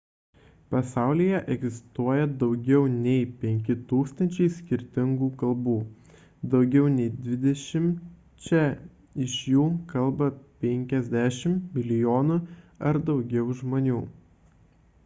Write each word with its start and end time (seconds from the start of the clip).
pasaulyje 0.69 1.39
egzistuoja 1.55 2.23
daugiau 2.43 2.85
nei 3.03 3.19
5 3.43 3.69
000 3.91 4.47
skirtingų 4.55 5.27
kalbų 5.43 5.75
daugiau 6.55 6.89
nei 6.95 7.11
dvidešimčia 7.27 8.65
iš 9.29 9.37
jų 9.53 9.67
kalba 9.95 10.31
50 10.69 11.55
milijonų 11.79 12.41
ar 12.91 13.03
daugiau 13.13 13.57
žmonių 13.63 14.01